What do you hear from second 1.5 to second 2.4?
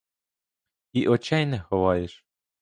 ховаєш?